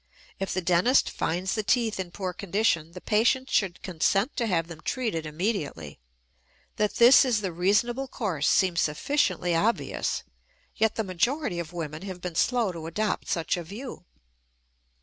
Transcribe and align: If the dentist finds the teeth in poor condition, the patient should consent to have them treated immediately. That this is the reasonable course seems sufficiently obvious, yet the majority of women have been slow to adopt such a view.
If 0.39 0.51
the 0.51 0.61
dentist 0.63 1.11
finds 1.11 1.53
the 1.53 1.61
teeth 1.61 1.99
in 1.99 2.09
poor 2.09 2.33
condition, 2.33 2.93
the 2.93 3.01
patient 3.01 3.51
should 3.51 3.83
consent 3.83 4.35
to 4.37 4.47
have 4.47 4.65
them 4.65 4.81
treated 4.81 5.27
immediately. 5.27 5.99
That 6.77 6.95
this 6.95 7.23
is 7.23 7.41
the 7.41 7.51
reasonable 7.51 8.07
course 8.07 8.49
seems 8.49 8.81
sufficiently 8.81 9.53
obvious, 9.55 10.23
yet 10.75 10.95
the 10.95 11.03
majority 11.03 11.59
of 11.59 11.71
women 11.71 12.01
have 12.01 12.19
been 12.19 12.33
slow 12.33 12.71
to 12.71 12.87
adopt 12.87 13.27
such 13.27 13.55
a 13.57 13.63
view. 13.63 14.05